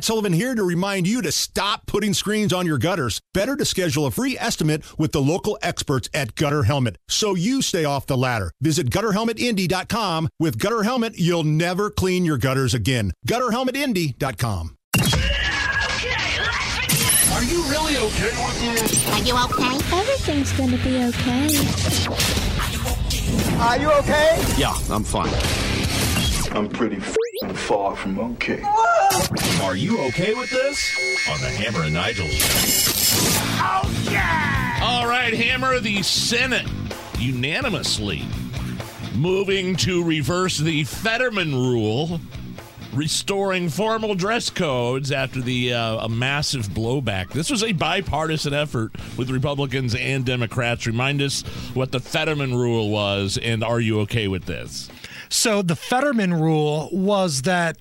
Matt 0.00 0.06
Sullivan 0.06 0.32
here 0.32 0.54
to 0.54 0.64
remind 0.64 1.06
you 1.06 1.20
to 1.20 1.30
stop 1.30 1.84
putting 1.84 2.14
screens 2.14 2.54
on 2.54 2.64
your 2.64 2.78
gutters. 2.78 3.20
Better 3.34 3.54
to 3.54 3.66
schedule 3.66 4.06
a 4.06 4.10
free 4.10 4.34
estimate 4.38 4.82
with 4.98 5.12
the 5.12 5.20
local 5.20 5.58
experts 5.60 6.08
at 6.14 6.34
Gutter 6.36 6.62
Helmet 6.62 6.96
so 7.06 7.34
you 7.34 7.60
stay 7.60 7.84
off 7.84 8.06
the 8.06 8.16
ladder. 8.16 8.50
Visit 8.62 8.88
gutterhelmetindy.com. 8.88 10.30
With 10.38 10.58
Gutter 10.58 10.84
Helmet, 10.84 11.18
you'll 11.18 11.44
never 11.44 11.90
clean 11.90 12.24
your 12.24 12.38
gutters 12.38 12.72
again. 12.72 13.12
Gutterhelmetindy.com. 13.28 14.74
Are 17.34 17.44
you 17.44 17.62
really 17.64 17.98
okay 17.98 18.32
with 18.42 18.60
this? 18.62 19.06
Are 19.10 19.22
you 19.22 19.36
okay? 19.36 19.98
Everything's 19.98 20.52
gonna 20.52 20.78
be 20.78 20.96
okay. 20.96 21.58
Are 23.58 23.78
you 23.78 23.92
okay? 23.98 24.42
Yeah, 24.56 24.72
I'm 24.90 25.04
fine. 25.04 25.28
I'm 26.56 26.70
pretty 26.70 26.96
f***ing 26.96 27.54
far 27.54 27.94
from 27.94 28.18
okay. 28.18 28.62
Are 29.62 29.76
you 29.76 30.00
okay 30.08 30.34
with 30.34 30.50
this? 30.50 31.28
On 31.30 31.40
the 31.40 31.48
Hammer 31.48 31.84
and 31.84 31.94
Nigel 31.94 32.26
show. 32.28 33.16
Oh, 33.62 34.08
yeah! 34.10 34.78
All 34.82 35.06
right, 35.06 35.32
Hammer, 35.32 35.78
the 35.80 36.02
Senate 36.02 36.66
unanimously 37.18 38.22
moving 39.14 39.76
to 39.76 40.02
reverse 40.02 40.56
the 40.58 40.84
Fetterman 40.84 41.54
rule, 41.54 42.20
restoring 42.94 43.68
formal 43.68 44.14
dress 44.14 44.48
codes 44.48 45.12
after 45.12 45.40
the 45.40 45.74
uh, 45.74 46.04
a 46.04 46.08
massive 46.08 46.68
blowback. 46.68 47.30
This 47.30 47.50
was 47.50 47.62
a 47.62 47.72
bipartisan 47.72 48.54
effort 48.54 48.92
with 49.16 49.30
Republicans 49.30 49.94
and 49.94 50.24
Democrats. 50.24 50.86
Remind 50.86 51.20
us 51.20 51.42
what 51.74 51.92
the 51.92 52.00
Fetterman 52.00 52.54
rule 52.54 52.90
was, 52.90 53.38
and 53.42 53.62
are 53.62 53.80
you 53.80 54.00
okay 54.00 54.28
with 54.28 54.46
this? 54.46 54.88
So 55.32 55.62
the 55.62 55.76
Fetterman 55.76 56.34
rule 56.34 56.88
was 56.92 57.42
that 57.42 57.78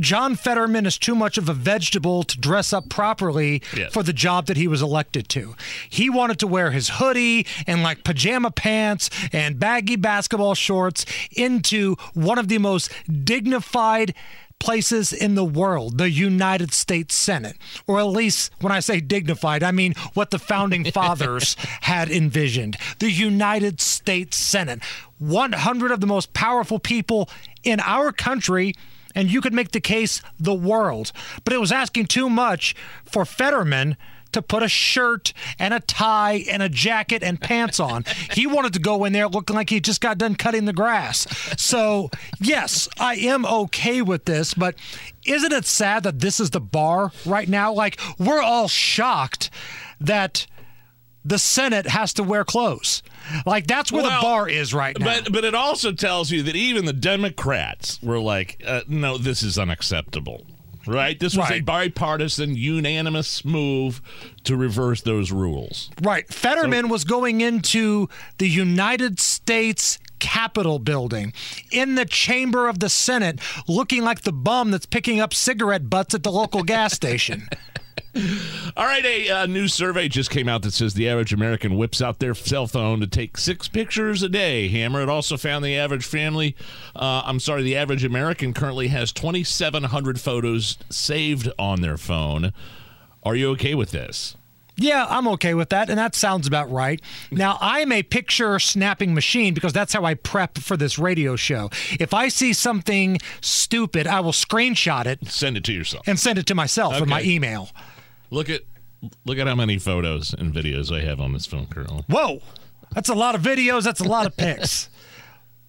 John 0.00 0.34
Fetterman 0.36 0.86
is 0.86 0.96
too 0.98 1.14
much 1.14 1.36
of 1.36 1.48
a 1.48 1.52
vegetable 1.52 2.22
to 2.22 2.38
dress 2.40 2.72
up 2.72 2.88
properly 2.88 3.62
Yes. 3.76 3.92
for 3.92 4.02
the 4.02 4.14
job 4.14 4.46
that 4.46 4.56
he 4.56 4.66
was 4.66 4.80
elected 4.80 5.28
to. 5.30 5.54
He 5.90 6.08
wanted 6.08 6.38
to 6.38 6.46
wear 6.46 6.70
his 6.70 6.88
hoodie 6.88 7.46
and 7.66 7.82
like 7.82 8.04
pajama 8.04 8.50
pants 8.50 9.10
and 9.32 9.58
baggy 9.60 9.96
basketball 9.96 10.54
shorts 10.54 11.04
into 11.36 11.96
one 12.14 12.38
of 12.38 12.48
the 12.48 12.56
most 12.58 12.90
dignified 13.24 14.14
places 14.58 15.12
in 15.12 15.34
the 15.34 15.44
world, 15.44 15.98
the 15.98 16.10
United 16.10 16.72
States 16.72 17.14
Senate. 17.14 17.56
Or 17.86 17.98
at 18.00 18.06
least 18.06 18.52
when 18.60 18.72
I 18.72 18.80
say 18.80 19.00
dignified, 19.00 19.62
I 19.62 19.70
mean 19.70 19.94
what 20.14 20.30
the 20.30 20.38
founding 20.38 20.84
fathers 20.92 21.56
had 21.82 22.10
envisioned. 22.10 22.76
The 22.98 23.10
United 23.10 23.80
States 23.80 24.36
Senate. 24.36 24.82
100 25.18 25.90
of 25.90 26.00
the 26.00 26.06
most 26.06 26.32
powerful 26.32 26.78
people 26.78 27.28
in 27.62 27.80
our 27.80 28.12
country. 28.12 28.74
And 29.14 29.30
you 29.30 29.40
could 29.40 29.54
make 29.54 29.72
the 29.72 29.80
case 29.80 30.22
the 30.38 30.54
world. 30.54 31.12
But 31.44 31.52
it 31.52 31.60
was 31.60 31.72
asking 31.72 32.06
too 32.06 32.30
much 32.30 32.76
for 33.04 33.24
Fetterman 33.24 33.96
to 34.32 34.42
put 34.42 34.62
a 34.62 34.68
shirt 34.68 35.32
and 35.58 35.72
a 35.72 35.80
tie 35.80 36.44
and 36.50 36.62
a 36.62 36.68
jacket 36.68 37.22
and 37.22 37.40
pants 37.40 37.80
on. 37.80 38.04
He 38.32 38.46
wanted 38.46 38.72
to 38.74 38.78
go 38.78 39.04
in 39.04 39.12
there 39.12 39.28
looking 39.28 39.56
like 39.56 39.70
he 39.70 39.80
just 39.80 40.00
got 40.00 40.18
done 40.18 40.34
cutting 40.34 40.64
the 40.64 40.72
grass. 40.72 41.26
So, 41.60 42.10
yes, 42.40 42.88
I 42.98 43.14
am 43.16 43.46
okay 43.46 44.02
with 44.02 44.24
this, 44.26 44.54
but 44.54 44.74
isn't 45.26 45.52
it 45.52 45.64
sad 45.64 46.02
that 46.04 46.20
this 46.20 46.40
is 46.40 46.50
the 46.50 46.60
bar 46.60 47.12
right 47.24 47.48
now? 47.48 47.72
Like, 47.72 48.00
we're 48.18 48.42
all 48.42 48.68
shocked 48.68 49.50
that 50.00 50.46
the 51.24 51.38
Senate 51.38 51.86
has 51.86 52.14
to 52.14 52.22
wear 52.22 52.44
clothes. 52.44 53.02
Like, 53.44 53.66
that's 53.66 53.92
where 53.92 54.02
Well, 54.02 54.20
the 54.20 54.22
bar 54.22 54.48
is 54.48 54.72
right 54.72 54.98
now. 54.98 55.04
But 55.04 55.32
but 55.32 55.44
it 55.44 55.54
also 55.54 55.92
tells 55.92 56.30
you 56.30 56.42
that 56.44 56.56
even 56.56 56.86
the 56.86 56.92
Democrats 56.92 57.98
were 58.02 58.20
like, 58.20 58.62
uh, 58.66 58.82
no, 58.88 59.18
this 59.18 59.42
is 59.42 59.58
unacceptable. 59.58 60.46
Right? 60.88 61.18
This 61.18 61.36
was 61.36 61.50
a 61.50 61.60
bipartisan, 61.60 62.56
unanimous 62.56 63.44
move 63.44 64.00
to 64.44 64.56
reverse 64.56 65.02
those 65.02 65.30
rules. 65.30 65.90
Right. 66.02 66.26
Fetterman 66.32 66.88
was 66.88 67.04
going 67.04 67.40
into 67.40 68.08
the 68.38 68.48
United 68.48 69.20
States 69.20 69.98
Capitol 70.18 70.78
building 70.78 71.32
in 71.70 71.94
the 71.94 72.04
chamber 72.04 72.68
of 72.68 72.80
the 72.80 72.88
Senate 72.88 73.38
looking 73.68 74.02
like 74.02 74.22
the 74.22 74.32
bum 74.32 74.70
that's 74.72 74.86
picking 74.86 75.20
up 75.20 75.32
cigarette 75.32 75.88
butts 75.88 76.14
at 76.14 76.22
the 76.22 76.32
local 76.32 76.64
gas 76.64 76.92
station. 76.92 77.48
All 78.76 78.84
right, 78.84 79.04
a 79.04 79.28
uh, 79.30 79.46
new 79.46 79.68
survey 79.68 80.08
just 80.08 80.30
came 80.30 80.48
out 80.48 80.62
that 80.62 80.72
says 80.72 80.94
the 80.94 81.08
average 81.08 81.32
American 81.32 81.76
whips 81.76 82.00
out 82.00 82.18
their 82.18 82.34
cell 82.34 82.66
phone 82.66 83.00
to 83.00 83.06
take 83.06 83.36
six 83.36 83.68
pictures 83.68 84.22
a 84.22 84.28
day. 84.28 84.68
Hammer. 84.68 85.02
It 85.02 85.08
also 85.08 85.36
found 85.36 85.64
the 85.64 85.76
average 85.76 86.04
family, 86.04 86.56
uh, 86.96 87.22
I'm 87.24 87.40
sorry, 87.40 87.62
the 87.62 87.76
average 87.76 88.04
American 88.04 88.52
currently 88.54 88.88
has 88.88 89.12
2,700 89.12 90.20
photos 90.20 90.78
saved 90.90 91.50
on 91.58 91.80
their 91.80 91.96
phone. 91.96 92.52
Are 93.24 93.34
you 93.34 93.50
okay 93.50 93.74
with 93.74 93.90
this? 93.90 94.36
Yeah, 94.80 95.06
I'm 95.08 95.26
okay 95.28 95.54
with 95.54 95.70
that, 95.70 95.90
and 95.90 95.98
that 95.98 96.14
sounds 96.14 96.46
about 96.46 96.70
right. 96.70 97.00
Now, 97.32 97.58
I'm 97.60 97.90
a 97.90 98.04
picture 98.04 98.60
snapping 98.60 99.12
machine 99.12 99.52
because 99.52 99.72
that's 99.72 99.92
how 99.92 100.04
I 100.04 100.14
prep 100.14 100.56
for 100.58 100.76
this 100.76 101.00
radio 101.00 101.34
show. 101.34 101.68
If 101.98 102.14
I 102.14 102.28
see 102.28 102.52
something 102.52 103.18
stupid, 103.40 104.06
I 104.06 104.20
will 104.20 104.30
screenshot 104.32 105.06
it 105.06 105.26
Send 105.26 105.56
it 105.56 105.64
to 105.64 105.72
yourself. 105.72 106.06
and 106.06 106.18
send 106.18 106.38
it 106.38 106.46
to 106.46 106.54
myself 106.54 107.00
in 107.02 107.08
my 107.08 107.22
email. 107.22 107.70
Look 108.30 108.50
at 108.50 108.62
look 109.24 109.38
at 109.38 109.46
how 109.46 109.54
many 109.54 109.78
photos 109.78 110.34
and 110.34 110.52
videos 110.52 110.94
I 110.94 111.00
have 111.04 111.18
on 111.20 111.32
this 111.32 111.46
phone 111.46 111.66
currently. 111.66 112.04
Whoa, 112.08 112.42
that's 112.94 113.08
a 113.08 113.14
lot 113.14 113.34
of 113.34 113.40
videos. 113.42 113.84
That's 113.84 114.00
a 114.00 114.08
lot 114.08 114.26
of 114.26 114.36
pics. 114.36 114.90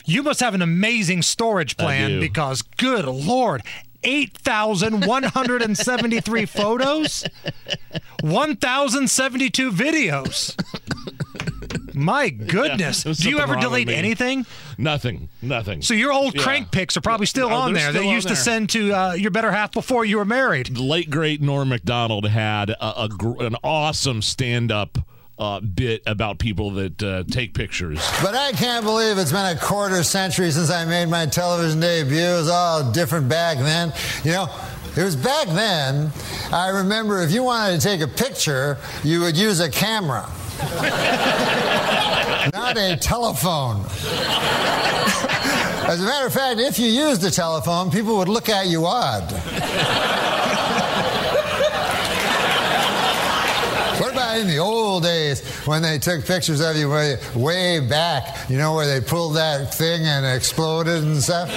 you 0.05 0.23
must 0.23 0.39
have 0.39 0.55
an 0.55 0.61
amazing 0.61 1.21
storage 1.21 1.77
plan 1.77 2.19
because, 2.19 2.61
good 2.61 3.05
lord, 3.05 3.61
8,173 4.03 6.45
photos, 6.45 7.25
1,072 8.21 9.71
videos. 9.71 10.55
My 11.99 12.29
goodness. 12.29 13.03
there's 13.03 13.17
Do 13.19 13.29
you 13.29 13.39
ever 13.39 13.55
delete 13.57 13.89
anything? 13.89 14.45
Nothing. 14.77 15.29
Nothing. 15.41 15.81
So 15.81 15.93
your 15.93 16.11
old 16.13 16.35
Yeah. 16.35 16.43
crank 16.43 16.71
pics 16.71 16.95
are 16.97 17.01
probably 17.01 17.25
still 17.25 17.49
Oh, 17.49 17.53
on 17.55 17.73
there 17.73 17.89
still 17.89 17.93
that 17.93 18.03
you 18.03 18.09
on 18.09 18.15
used 18.15 18.27
to 18.29 18.35
send 18.35 18.69
to 18.71 18.93
uh, 18.93 19.13
your 19.13 19.31
better 19.31 19.51
half 19.51 19.71
before 19.71 20.05
you 20.05 20.17
were 20.17 20.25
married. 20.25 20.67
the 20.67 20.81
late 20.83 21.09
great 21.09 21.41
Norm 21.41 21.69
Macdonald 21.69 22.27
had 22.27 22.69
a, 22.69 23.03
a 23.03 23.09
gr- 23.09 23.43
an 23.43 23.55
awesome 23.63 24.21
stand 24.21 24.71
up 24.71 24.97
uh, 25.37 25.59
bit 25.61 26.01
about 26.05 26.37
people 26.37 26.71
that 26.71 27.01
uh, 27.01 27.23
take 27.29 27.53
pictures. 27.53 27.97
But 28.21 28.35
I 28.35 28.51
can't 28.51 28.83
believe 28.83 29.17
it's 29.17 29.31
been 29.31 29.55
a 29.55 29.59
quarter 29.59 30.03
century 30.03 30.51
since 30.51 30.69
I 30.69 30.83
made 30.85 31.07
my 31.07 31.25
television 31.25 31.79
debut. 31.79 32.17
It 32.19 32.33
was 32.37 32.49
all 32.49 32.91
different 32.91 33.29
back 33.29 33.57
then. 33.57 33.93
You 34.25 34.31
know, 34.31 34.47
it 34.97 35.03
was 35.03 35.15
back 35.15 35.47
then. 35.47 36.11
I 36.51 36.67
remember 36.69 37.21
if 37.21 37.31
you 37.31 37.43
wanted 37.43 37.79
to 37.79 37.87
take 37.87 38.01
a 38.01 38.07
picture, 38.07 38.77
you 39.03 39.21
would 39.21 39.37
use 39.37 39.61
a 39.61 39.69
camera, 39.69 40.29
not 42.53 42.77
a 42.77 42.95
telephone. 42.95 43.85
As 45.87 46.01
a 46.01 46.03
matter 46.03 46.27
of 46.27 46.33
fact, 46.33 46.59
if 46.59 46.77
you 46.79 46.87
used 46.87 47.23
a 47.23 47.31
telephone, 47.31 47.89
people 47.91 48.17
would 48.17 48.29
look 48.29 48.49
at 48.49 48.67
you 48.67 48.85
odd. 48.85 49.31
What 53.99 54.11
about 54.13 54.18
in 54.37 54.47
the 54.47 54.57
old 54.57 55.03
days 55.03 55.41
when 55.65 55.81
they 55.81 55.97
took 55.97 56.25
pictures 56.25 56.61
of 56.61 56.75
you 56.77 56.89
way, 56.89 57.17
way 57.35 57.79
back, 57.79 58.49
you 58.49 58.57
know, 58.57 58.75
where 58.75 58.87
they 58.87 59.05
pulled 59.05 59.35
that 59.35 59.73
thing 59.73 60.05
and 60.05 60.25
exploded 60.25 61.03
and 61.03 61.21
stuff? 61.21 61.49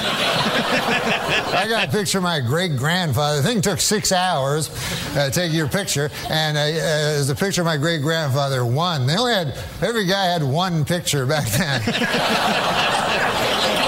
I 1.55 1.66
got 1.69 1.88
a 1.88 1.91
picture 1.91 2.19
of 2.19 2.25
my 2.25 2.41
great 2.41 2.77
grandfather. 2.77 3.43
The 3.43 3.49
thing 3.49 3.61
took 3.61 3.81
six 3.81 4.12
hours 4.12 4.71
uh, 5.16 5.31
take 5.31 5.53
your 5.53 5.69
picture, 5.69 6.11
and 6.28 6.56
uh, 6.56 6.61
uh, 6.61 6.65
there's 6.72 7.28
a 7.28 7.34
picture 7.34 7.61
of 7.61 7.66
my 7.66 7.77
great 7.77 8.03
grandfather, 8.03 8.65
one. 8.65 9.06
They 9.06 9.16
only 9.16 9.32
had, 9.32 9.59
every 9.82 10.06
guy 10.06 10.25
had 10.27 10.43
one 10.43 10.84
picture 10.84 11.27
back 11.27 11.49
then. 11.50 11.82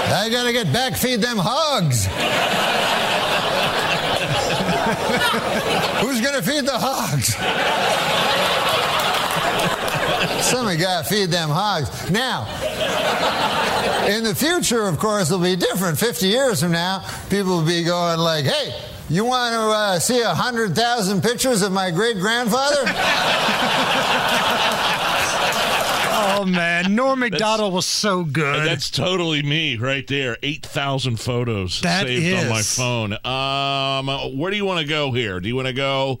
I 0.07 0.29
gotta 0.29 0.53
get 0.53 0.71
back, 0.71 0.95
feed 0.95 1.21
them 1.21 1.37
hogs. 1.37 2.07
Who's 6.01 6.21
gonna 6.21 6.41
feed 6.41 6.65
the 6.65 6.77
hogs? 6.77 7.35
Somebody 10.45 10.77
got 10.77 11.05
to 11.05 11.09
feed 11.09 11.31
them 11.31 11.49
hogs. 11.49 12.11
Now, 12.11 12.45
in 14.07 14.23
the 14.23 14.35
future, 14.35 14.83
of 14.83 14.99
course, 14.99 15.31
it'll 15.31 15.41
be 15.41 15.55
different. 15.55 15.97
50 15.97 16.27
years 16.27 16.61
from 16.61 16.71
now, 16.71 17.03
people 17.29 17.57
will 17.57 17.65
be 17.65 17.83
going 17.83 18.19
like, 18.19 18.45
hey, 18.45 18.79
you 19.09 19.25
want 19.25 19.53
to 19.53 19.59
uh, 19.59 19.99
see 19.99 20.21
100,000 20.21 21.23
pictures 21.23 21.63
of 21.63 21.71
my 21.71 21.89
great 21.89 22.19
grandfather? 22.19 22.85
Oh 26.17 26.45
man, 26.45 26.95
Norm 26.95 27.19
Macdonald 27.19 27.73
was 27.73 27.85
so 27.85 28.23
good. 28.23 28.65
That's 28.65 28.89
totally 28.89 29.43
me 29.43 29.75
right 29.75 30.05
there. 30.07 30.37
8,000 30.41 31.19
photos 31.19 31.81
That 31.81 32.07
saved 32.07 32.43
on 32.43 32.49
my 32.49 32.61
phone. 32.61 33.13
Um, 33.25 34.37
where 34.37 34.49
do 34.51 34.57
you 34.57 34.65
want 34.65 34.79
to 34.79 34.87
go 34.87 35.11
here? 35.11 35.39
Do 35.39 35.47
you 35.49 35.55
want 35.55 35.67
to 35.67 35.73
go 35.73 36.19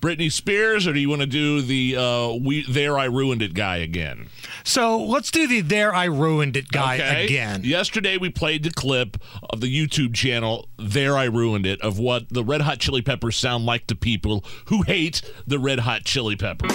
Britney 0.00 0.30
Spears 0.30 0.86
or 0.86 0.92
do 0.92 1.00
you 1.00 1.08
want 1.08 1.20
to 1.22 1.26
do 1.26 1.62
the 1.62 1.96
uh, 1.96 2.32
we 2.40 2.64
there 2.70 2.98
I 2.98 3.04
ruined 3.06 3.42
it 3.42 3.54
guy 3.54 3.78
again? 3.78 4.28
So 4.64 4.98
let's 5.02 5.30
do 5.30 5.46
the 5.46 5.60
"There 5.60 5.94
I 5.94 6.04
Ruined 6.04 6.56
It" 6.56 6.68
guy 6.68 6.94
Okay. 6.96 7.24
again. 7.24 7.62
Yesterday 7.64 8.16
we 8.16 8.30
played 8.30 8.62
the 8.64 8.70
clip 8.70 9.16
of 9.50 9.60
the 9.60 9.68
YouTube 9.68 10.14
channel 10.14 10.68
There 10.78 11.16
I 11.16 11.24
Ruined 11.24 11.66
It 11.66 11.80
of 11.80 11.98
what 11.98 12.28
the 12.30 12.44
Red 12.44 12.62
Hot 12.62 12.78
Chili 12.78 13.02
Peppers 13.02 13.36
sound 13.36 13.64
like 13.66 13.86
to 13.88 13.94
people 13.94 14.44
who 14.66 14.82
hate 14.82 15.22
the 15.46 15.58
Red 15.58 15.80
Hot 15.80 16.04
Chili 16.04 16.36
Peppers. 16.36 16.72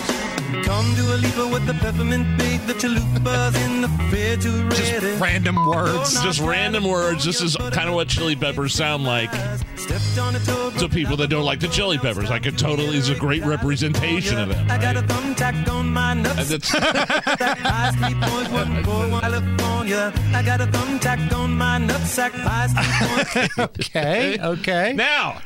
Come 0.64 0.96
to 0.96 1.16
a 1.16 1.18
leaper 1.18 1.48
with 1.48 1.66
the 1.66 1.74
peppermint 1.76 2.38
bait, 2.38 2.58
the 2.68 2.74
chalupas 2.74 3.56
in 3.66 3.82
the 3.82 3.88
refrigerator. 3.88 5.00
Just 5.12 5.22
random 5.22 5.56
words. 5.66 6.22
Just 6.24 6.40
random 6.42 6.84
words. 6.84 7.24
This 7.24 7.42
is 7.42 7.56
kind 7.56 7.88
of 7.88 7.96
what 7.96 8.10
Chili 8.10 8.36
Peppers 8.36 8.74
sound 8.74 9.04
like 9.06 9.30
Stepped 9.78 10.18
on 10.20 10.36
a 10.36 10.40
toe, 10.40 10.72
to 10.72 10.90
people 10.90 11.16
that 11.18 11.30
don't 11.30 11.46
like 11.46 11.60
the 11.62 11.68
Chili 11.70 11.98
Peppers. 11.98 12.30
I 12.32 12.40
could 12.40 12.58
totally 12.58 12.98
is 12.98 13.08
a 13.12 13.16
great 13.20 13.44
representation 13.46 14.40
of 14.40 14.50
them. 14.50 14.72
I 14.72 14.78
got 14.78 14.98
a 14.98 15.02
thumbtack 15.02 15.68
on 15.70 15.92
my 15.92 16.14
nuts. 16.14 16.50
that's 16.50 16.70
High 16.70 17.92
street 17.92 18.22
point, 18.22 18.52
one 18.52 18.84
for 18.84 19.10
one, 19.10 19.22
California. 19.22 20.14
I 20.34 20.44
got 20.44 20.62
a 20.62 20.68
thumbtack 20.68 21.34
on 21.34 21.52
my 21.52 21.80
nutsack. 21.80 22.32
High 22.32 22.68
street 22.68 23.52
point. 23.56 23.72
Okay, 23.80 24.40
okay. 24.40 24.94
Now, 24.94 25.42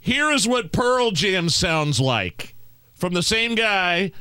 here 0.00 0.30
is 0.30 0.46
what 0.46 0.72
Pearl 0.72 1.10
Jam 1.10 1.48
sounds 1.48 2.00
like. 2.00 2.54
From 2.94 3.14
the 3.14 3.22
same 3.22 3.54
guy, 3.54 4.12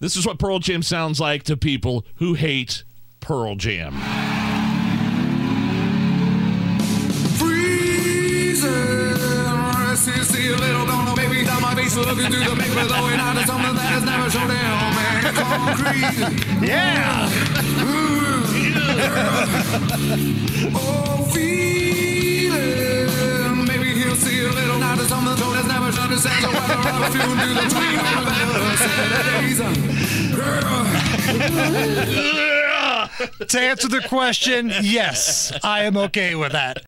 this 0.00 0.16
is 0.16 0.26
what 0.26 0.38
Pearl 0.38 0.58
Jam 0.58 0.82
sounds 0.82 1.20
like 1.20 1.42
to 1.44 1.56
people 1.56 2.04
who 2.16 2.34
hate 2.34 2.84
Pearl 3.20 3.56
Jam. 3.56 3.94
See 10.22 10.52
a 10.52 10.56
little 10.56 10.91
gonna 11.96 12.14
baby 12.14 12.32
down 12.32 12.32
my 12.32 12.32
face 12.32 12.32
looking 12.32 12.32
through 12.32 12.44
the 12.44 12.56
paper 12.62 12.84
throwing 12.88 13.20
out 13.20 13.36
of 13.36 13.44
something 13.44 13.74
that 13.74 13.92
has 13.92 14.04
never 14.04 14.30
shown 14.30 14.48
down 14.48 14.94
man 14.96 15.34
concrete. 15.34 16.66
Yeah. 16.66 17.28
oh 20.74 21.30
feeling. 21.34 22.72
Maybe 23.66 23.92
he'll 23.94 24.16
see 24.16 24.44
a 24.44 24.48
little 24.48 24.82
out 24.82 24.98
of 24.98 25.06
something. 25.08 25.36
So 25.36 25.52
that's 25.52 25.68
never 25.68 25.92
shown 25.92 26.04
understand 26.04 26.44
the 26.44 26.48
weather 26.48 26.74
of 26.74 27.02
a 27.02 27.10
few 27.10 27.22
through 27.22 27.54
the 27.54 27.66
tween 27.72 27.98
of 27.98 28.24
the 28.24 29.22
days 29.30 29.60
girl 30.34 30.92
To 33.48 33.60
answer 33.60 33.88
the 33.88 34.02
question, 34.08 34.72
yes, 34.82 35.52
I 35.62 35.84
am 35.84 35.96
okay 35.96 36.34
with 36.34 36.52
that. 36.52 36.78